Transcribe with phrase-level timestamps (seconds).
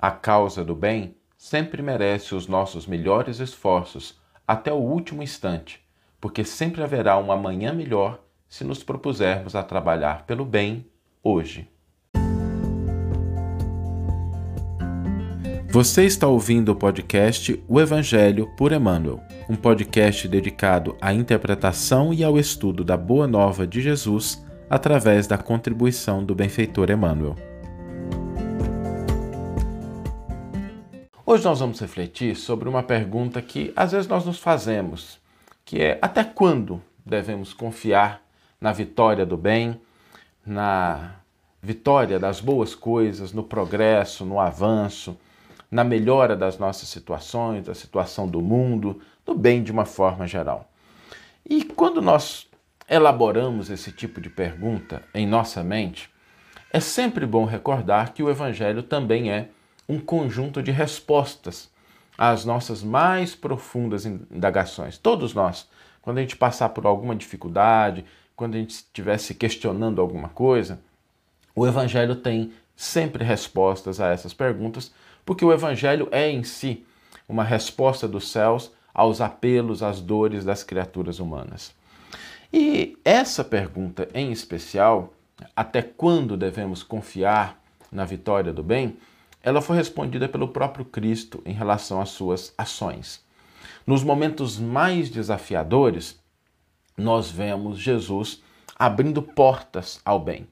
[0.00, 5.80] A causa do bem sempre merece os nossos melhores esforços até o último instante,
[6.20, 10.86] porque sempre haverá um amanhã melhor se nos propusermos a trabalhar pelo bem
[11.20, 11.68] hoje.
[15.68, 19.20] Você está ouvindo o podcast O Evangelho por Emmanuel,
[19.50, 25.36] um podcast dedicado à interpretação e ao estudo da Boa Nova de Jesus através da
[25.36, 27.47] contribuição do benfeitor Emmanuel.
[31.30, 35.20] Hoje nós vamos refletir sobre uma pergunta que às vezes nós nos fazemos,
[35.62, 38.22] que é até quando devemos confiar
[38.58, 39.78] na vitória do bem,
[40.46, 41.16] na
[41.62, 45.18] vitória das boas coisas, no progresso, no avanço,
[45.70, 50.66] na melhora das nossas situações, da situação do mundo, do bem de uma forma geral.
[51.44, 52.48] E quando nós
[52.88, 56.08] elaboramos esse tipo de pergunta em nossa mente,
[56.72, 59.50] é sempre bom recordar que o Evangelho também é
[59.88, 61.70] um conjunto de respostas
[62.16, 64.98] às nossas mais profundas indagações.
[64.98, 65.68] Todos nós,
[66.02, 68.04] quando a gente passar por alguma dificuldade,
[68.36, 70.80] quando a gente estiver se questionando alguma coisa,
[71.54, 74.92] o Evangelho tem sempre respostas a essas perguntas,
[75.24, 76.84] porque o Evangelho é em si
[77.28, 81.74] uma resposta dos céus aos apelos, às dores das criaturas humanas.
[82.52, 85.12] E essa pergunta em especial,
[85.54, 87.60] até quando devemos confiar
[87.92, 88.96] na vitória do bem,
[89.42, 93.24] ela foi respondida pelo próprio Cristo em relação às suas ações.
[93.86, 96.18] Nos momentos mais desafiadores,
[96.96, 98.42] nós vemos Jesus
[98.78, 100.46] abrindo portas ao bem.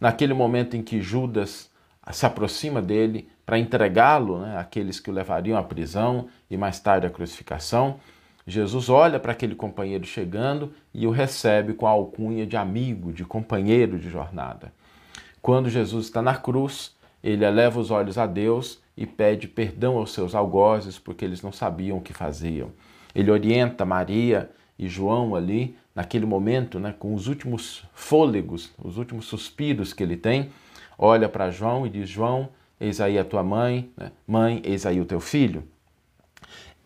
[0.00, 1.70] Naquele momento em que Judas
[2.12, 7.06] se aproxima dele para entregá-lo né, àqueles que o levariam à prisão e mais tarde
[7.06, 7.98] à crucificação,
[8.46, 13.24] Jesus olha para aquele companheiro chegando e o recebe com a alcunha de amigo, de
[13.24, 14.72] companheiro de jornada.
[15.42, 20.12] Quando Jesus está na cruz, ele eleva os olhos a Deus e pede perdão aos
[20.12, 22.70] seus algozes porque eles não sabiam o que faziam.
[23.14, 29.26] Ele orienta Maria e João ali, naquele momento, né, com os últimos fôlegos, os últimos
[29.26, 30.50] suspiros que ele tem,
[30.96, 32.48] olha para João e diz: João,
[32.80, 34.12] eis aí a tua mãe, né?
[34.26, 35.64] mãe, eis aí o teu filho.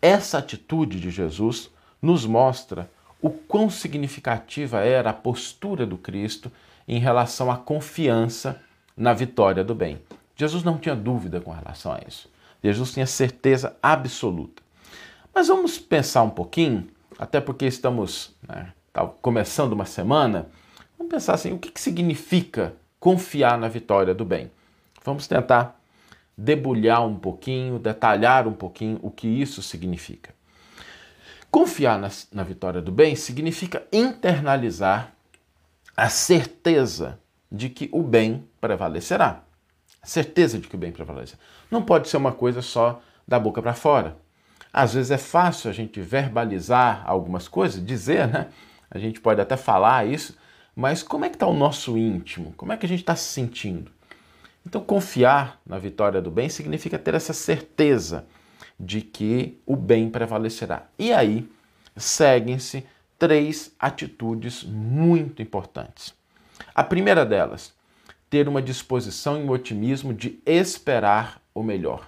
[0.01, 1.69] Essa atitude de Jesus
[2.01, 2.89] nos mostra
[3.21, 6.51] o quão significativa era a postura do Cristo
[6.87, 8.61] em relação à confiança
[8.97, 9.99] na vitória do bem.
[10.35, 12.29] Jesus não tinha dúvida com relação a isso.
[12.63, 14.63] Jesus tinha certeza absoluta.
[15.33, 16.87] Mas vamos pensar um pouquinho,
[17.19, 20.47] até porque estamos né, tá começando uma semana,
[20.97, 24.49] vamos pensar assim: o que, que significa confiar na vitória do bem?
[25.03, 25.79] Vamos tentar
[26.37, 30.33] debulhar um pouquinho, detalhar um pouquinho o que isso significa.
[31.51, 35.13] Confiar na, na vitória do bem significa internalizar
[35.95, 37.19] a certeza
[37.51, 39.43] de que o bem prevalecerá
[40.03, 41.35] certeza de que o bem prevalece.
[41.71, 44.17] Não pode ser uma coisa só da boca para fora.
[44.71, 48.47] Às vezes é fácil a gente verbalizar algumas coisas, dizer, né?
[48.89, 50.37] A gente pode até falar isso,
[50.75, 52.53] mas como é que está o nosso íntimo?
[52.57, 53.91] Como é que a gente está se sentindo?
[54.65, 58.25] Então, confiar na vitória do bem significa ter essa certeza
[58.79, 60.83] de que o bem prevalecerá.
[60.97, 61.49] E aí
[61.95, 62.85] seguem-se
[63.19, 66.13] três atitudes muito importantes.
[66.73, 67.72] A primeira delas,
[68.33, 72.07] ter uma disposição e um otimismo de esperar o melhor.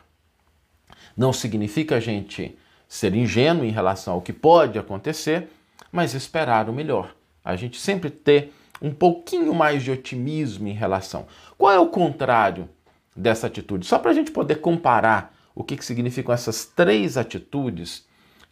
[1.15, 5.49] Não significa a gente ser ingênuo em relação ao que pode acontecer,
[5.91, 7.15] mas esperar o melhor.
[7.43, 11.27] A gente sempre ter um pouquinho mais de otimismo em relação.
[11.59, 12.67] Qual é o contrário
[13.15, 13.85] dessa atitude?
[13.85, 18.03] Só para a gente poder comparar o que, que significam essas três atitudes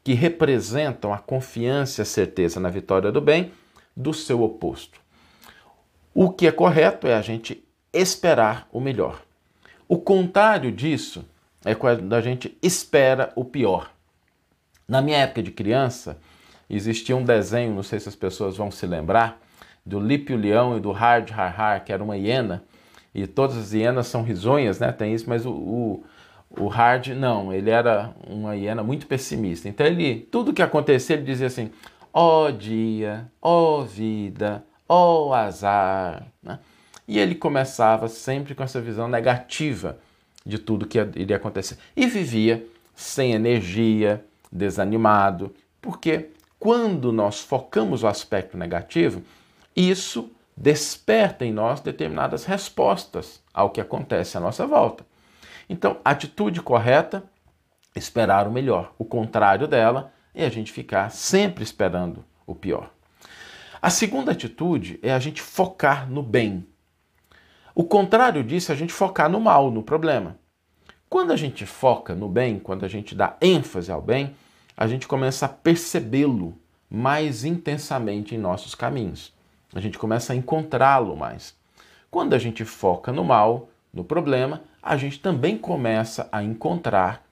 [0.03, 3.51] que representam a confiança e a certeza na vitória do bem
[3.97, 5.01] do seu oposto.
[6.13, 7.62] O que é correto é a gente
[7.93, 9.21] esperar o melhor.
[9.87, 11.25] O contrário disso
[11.63, 13.91] é quando a gente espera o pior.
[14.87, 16.17] Na minha época de criança,
[16.69, 19.39] existia um desenho, não sei se as pessoas vão se lembrar,
[19.85, 22.63] do Lipe o Leão e do Hard Har Har, que era uma hiena,
[23.13, 24.91] e todas as hienas são risonhas, né?
[24.91, 26.03] Tem isso, mas o, o,
[26.49, 29.69] o Hard não, ele era uma hiena muito pessimista.
[29.69, 31.69] Então ele, tudo que acontecia, ele dizia assim:
[32.11, 36.25] ó oh, dia, ó oh, vida, ó oh, azar.
[36.41, 36.57] Né?
[37.07, 39.99] E ele começava sempre com essa visão negativa
[40.45, 41.77] de tudo que iria acontecer.
[41.95, 42.65] E vivia
[42.95, 46.29] sem energia, desanimado, porque
[46.59, 49.21] quando nós focamos o aspecto negativo,
[49.75, 55.05] isso desperta em nós determinadas respostas ao que acontece à nossa volta.
[55.67, 57.23] Então, a atitude correta,
[57.95, 58.93] esperar o melhor.
[58.97, 62.89] O contrário dela é a gente ficar sempre esperando o pior.
[63.81, 66.65] A segunda atitude é a gente focar no bem.
[67.75, 70.37] O contrário disso é a gente focar no mal, no problema.
[71.09, 74.35] Quando a gente foca no bem, quando a gente dá ênfase ao bem,
[74.77, 76.55] a gente começa a percebê-lo
[76.89, 79.33] mais intensamente em nossos caminhos.
[79.73, 81.55] A gente começa a encontrá-lo mais.
[82.11, 87.23] Quando a gente foca no mal, no problema, a gente também começa a encontrar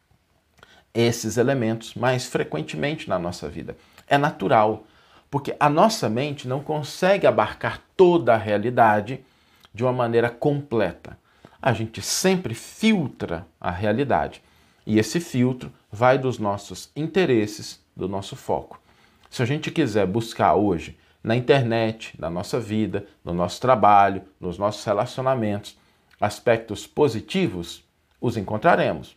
[0.92, 3.78] esses elementos mais frequentemente na nossa vida.
[4.08, 4.86] É natural,
[5.30, 9.24] porque a nossa mente não consegue abarcar toda a realidade
[9.74, 11.18] de uma maneira completa.
[11.62, 14.42] A gente sempre filtra a realidade.
[14.86, 18.82] E esse filtro vai dos nossos interesses, do nosso foco.
[19.30, 24.58] Se a gente quiser buscar hoje na internet, na nossa vida, no nosso trabalho, nos
[24.58, 25.78] nossos relacionamentos,
[26.20, 27.84] aspectos positivos,
[28.20, 29.16] os encontraremos.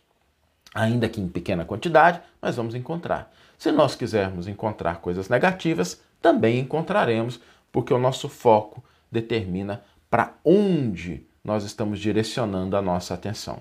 [0.73, 3.31] Ainda que em pequena quantidade, mas vamos encontrar.
[3.57, 7.39] Se nós quisermos encontrar coisas negativas, também encontraremos,
[7.71, 9.83] porque o nosso foco determina
[10.15, 13.59] para onde nós estamos direcionando a nossa atenção.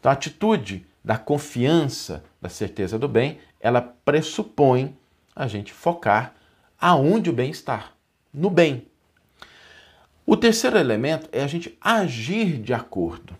[0.00, 4.96] Então, a atitude da confiança, da certeza do bem, ela pressupõe
[5.32, 6.34] a gente focar
[6.76, 7.92] aonde o bem está,
[8.34, 8.88] no bem.
[10.26, 13.36] O terceiro elemento é a gente agir de acordo.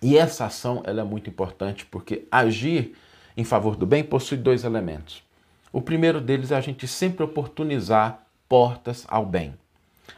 [0.00, 2.96] E essa ação ela é muito importante porque agir
[3.36, 5.22] em favor do bem possui dois elementos.
[5.70, 9.52] O primeiro deles é a gente sempre oportunizar portas ao bem.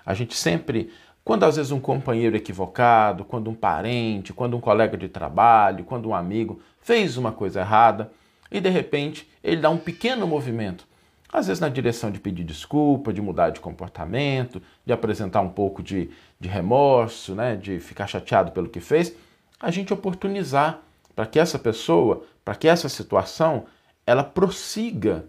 [0.04, 0.92] A gente sempre,
[1.24, 6.08] quando às vezes um companheiro equivocado, quando um parente, quando um colega de trabalho, quando
[6.08, 8.10] um amigo fez uma coisa errada
[8.50, 10.86] e de repente ele dá um pequeno movimento,
[11.32, 15.82] às vezes na direção de pedir desculpa, de mudar de comportamento, de apresentar um pouco
[15.82, 19.14] de, de remorso, né, de ficar chateado pelo que fez,
[19.60, 20.80] a gente oportunizar
[21.14, 23.66] para que essa pessoa, para que essa situação,
[24.06, 25.24] ela prossiga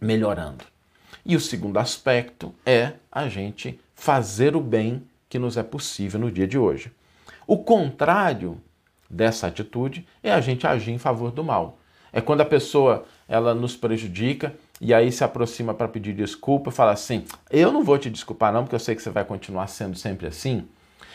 [0.00, 0.64] melhorando.
[1.24, 6.30] E o segundo aspecto é a gente fazer o bem que nos é possível no
[6.30, 6.92] dia de hoje.
[7.46, 8.60] O contrário
[9.08, 11.78] dessa atitude é a gente agir em favor do mal.
[12.12, 16.72] É quando a pessoa ela nos prejudica e aí se aproxima para pedir desculpa e
[16.72, 19.68] fala assim: Eu não vou te desculpar, não, porque eu sei que você vai continuar
[19.68, 20.66] sendo sempre assim.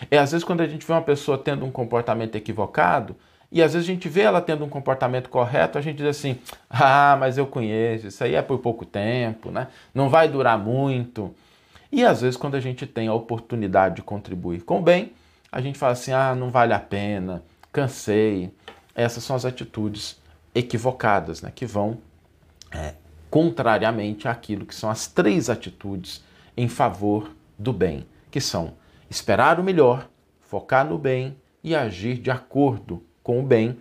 [0.09, 3.15] É às vezes quando a gente vê uma pessoa tendo um comportamento equivocado,
[3.51, 6.37] e às vezes a gente vê ela tendo um comportamento correto, a gente diz assim:
[6.69, 9.67] ah, mas eu conheço, isso aí é por pouco tempo, né?
[9.93, 11.35] não vai durar muito.
[11.91, 15.13] E às vezes, quando a gente tem a oportunidade de contribuir com o bem,
[15.51, 18.51] a gente fala assim: ah, não vale a pena, cansei.
[18.93, 20.19] Essas são as atitudes
[20.53, 21.51] equivocadas, né?
[21.53, 21.97] que vão
[22.71, 22.93] é,
[23.29, 26.23] contrariamente àquilo que são as três atitudes
[26.55, 28.73] em favor do bem, que são
[29.09, 30.09] esperar o melhor,
[30.39, 33.77] focar no bem e agir de acordo com o bem,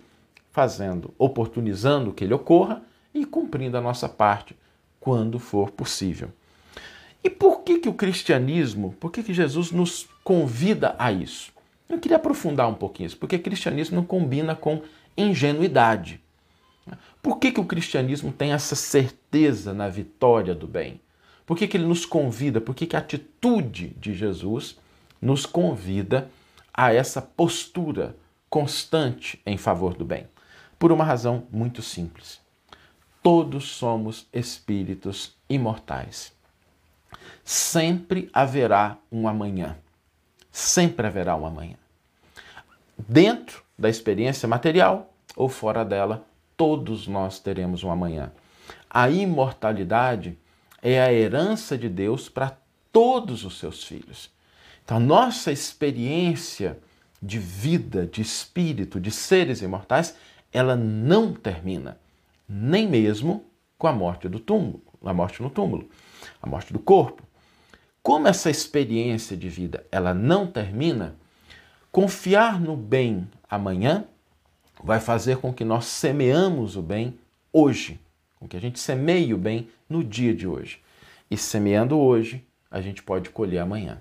[0.51, 2.81] fazendo, oportunizando que ele ocorra
[3.13, 4.55] e cumprindo a nossa parte
[4.99, 6.29] quando for possível.
[7.25, 11.51] E por que, que o cristianismo, por que, que Jesus nos convida a isso?
[11.89, 14.83] Eu queria aprofundar um pouquinho isso, porque o cristianismo não combina com
[15.17, 16.21] ingenuidade.
[17.23, 21.01] Por que, que o cristianismo tem essa certeza na vitória do bem?
[21.47, 22.61] Por que, que ele nos convida?
[22.61, 24.77] Por que, que a atitude de Jesus
[25.19, 26.29] nos convida
[26.71, 28.15] a essa postura
[28.47, 30.27] constante em favor do bem?
[30.77, 32.39] Por uma razão muito simples.
[33.23, 36.34] Todos somos espíritos imortais.
[37.43, 39.77] Sempre haverá um amanhã.
[40.51, 41.75] Sempre haverá um amanhã.
[42.97, 46.25] Dentro da experiência material ou fora dela,
[46.55, 48.31] todos nós teremos um amanhã.
[48.89, 50.37] A imortalidade
[50.81, 52.57] é a herança de Deus para
[52.91, 54.31] todos os seus filhos.
[54.83, 56.79] Então, nossa experiência
[57.21, 60.15] de vida, de espírito, de seres imortais,
[60.53, 61.97] ela não termina,
[62.47, 63.45] nem mesmo
[63.77, 65.89] com a morte do túmulo, a morte no túmulo,
[66.41, 67.23] a morte do corpo.
[68.01, 71.15] Como essa experiência de vida ela não termina,
[71.91, 74.05] confiar no bem amanhã
[74.83, 77.17] vai fazer com que nós semeamos o bem
[77.51, 77.99] hoje,
[78.39, 80.79] com que a gente semeie o bem no dia de hoje.
[81.31, 83.99] E semeando hoje, a gente pode colher amanhã.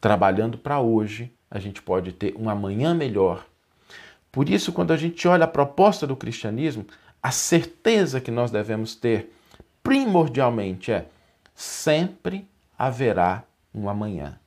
[0.00, 3.46] Trabalhando para hoje, a gente pode ter um amanhã melhor.
[4.32, 6.86] Por isso, quando a gente olha a proposta do cristianismo,
[7.22, 9.32] a certeza que nós devemos ter,
[9.82, 11.06] primordialmente, é
[11.54, 12.48] sempre
[12.78, 14.38] haverá um amanhã.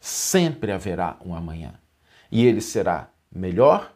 [0.00, 1.74] Sempre haverá um amanhã.
[2.30, 3.92] E ele será melhor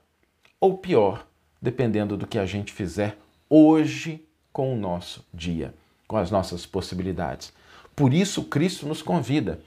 [0.61, 1.27] ou pior,
[1.61, 3.17] dependendo do que a gente fizer
[3.49, 5.75] hoje com o nosso dia,
[6.07, 7.53] com as nossas possibilidades.
[7.95, 9.61] Por isso, Cristo nos convida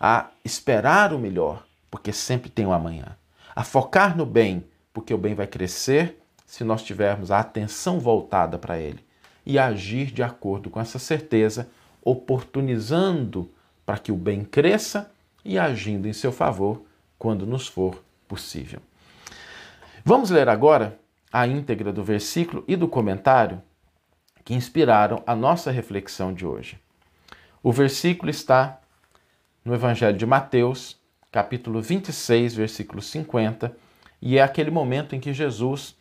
[0.00, 3.16] a esperar o melhor, porque sempre tem um amanhã.
[3.54, 8.58] A focar no bem, porque o bem vai crescer se nós tivermos a atenção voltada
[8.58, 9.05] para ele.
[9.46, 11.70] E agir de acordo com essa certeza,
[12.02, 13.50] oportunizando
[13.86, 15.10] para que o bem cresça
[15.44, 16.82] e agindo em seu favor
[17.18, 18.80] quando nos for possível.
[20.04, 20.98] Vamos ler agora
[21.32, 23.62] a íntegra do versículo e do comentário
[24.44, 26.78] que inspiraram a nossa reflexão de hoje.
[27.62, 28.80] O versículo está
[29.64, 30.96] no Evangelho de Mateus,
[31.32, 33.76] capítulo 26, versículo 50,
[34.22, 35.96] e é aquele momento em que Jesus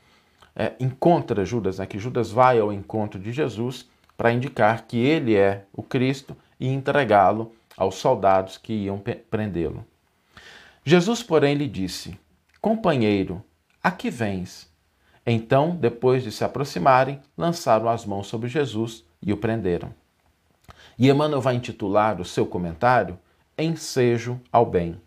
[0.55, 5.35] é, encontra Judas, né, que Judas vai ao encontro de Jesus para indicar que ele
[5.35, 9.85] é o Cristo e entregá-lo aos soldados que iam prendê-lo.
[10.83, 12.17] Jesus, porém, lhe disse:
[12.61, 13.43] Companheiro,
[13.83, 14.71] a que vens?
[15.25, 19.93] Então, depois de se aproximarem, lançaram as mãos sobre Jesus e o prenderam.
[20.97, 23.17] E Emmanuel vai intitular o seu comentário
[23.57, 25.01] Ensejo ao Bem.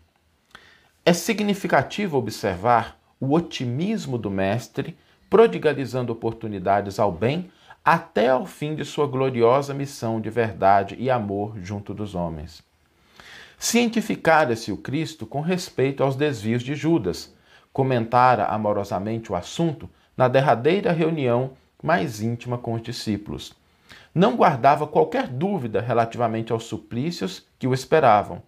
[1.05, 4.97] É significativo observar o otimismo do Mestre,
[5.29, 7.51] prodigalizando oportunidades ao bem
[7.83, 12.63] até ao fim de sua gloriosa missão de verdade e amor junto dos homens.
[13.57, 17.33] Cientificara-se o Cristo com respeito aos desvios de Judas,
[17.73, 23.53] comentara amorosamente o assunto na derradeira reunião mais íntima com os discípulos.
[24.13, 28.41] Não guardava qualquer dúvida relativamente aos suplícios que o esperavam.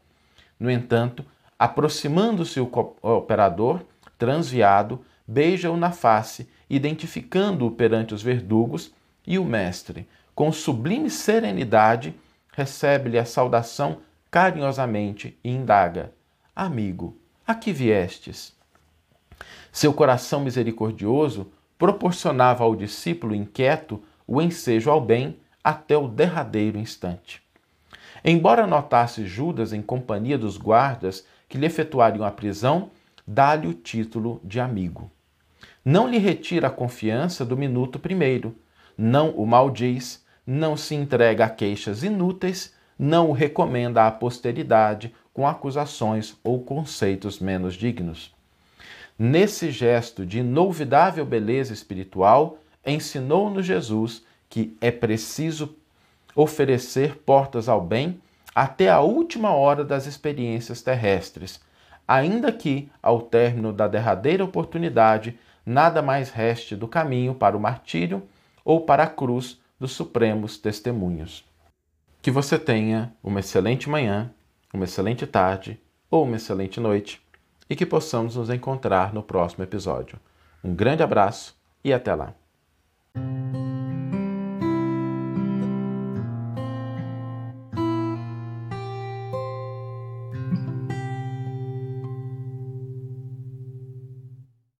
[0.60, 1.26] No entanto,
[1.58, 2.70] aproximando-se o
[3.02, 3.82] operador,
[4.18, 8.94] transviado, beija-o na face, identificando-o perante os verdugos,
[9.28, 12.16] e o mestre, com sublime serenidade,
[12.54, 14.00] recebe-lhe a saudação
[14.32, 16.14] carinhosamente e indaga:
[16.56, 18.56] Amigo, a que viestes?
[19.70, 27.44] Seu coração misericordioso proporcionava ao discípulo inquieto o ensejo ao bem até o derradeiro instante.
[28.24, 32.92] Embora notasse Judas em companhia dos guardas que lhe efetuariam a prisão,
[33.28, 35.12] dá-lhe o título de amigo.
[35.84, 38.56] Não lhe retira a confiança do minuto primeiro,
[38.96, 45.48] não o maldiz, não se entrega a queixas inúteis, não o recomenda à posteridade com
[45.48, 48.32] acusações ou conceitos menos dignos.
[49.18, 55.76] Nesse gesto de inolvidável beleza espiritual, ensinou-nos Jesus que é preciso
[56.36, 58.20] oferecer portas ao bem
[58.54, 61.60] até a última hora das experiências terrestres,
[62.08, 68.24] ainda que, ao término da derradeira oportunidade, nada mais reste do caminho para o martírio
[68.64, 71.44] ou para a cruz dos supremos testemunhos.
[72.22, 74.32] Que você tenha uma excelente manhã,
[74.74, 77.22] uma excelente tarde ou uma excelente noite
[77.70, 80.20] e que possamos nos encontrar no próximo episódio.
[80.64, 82.34] Um grande abraço e até lá!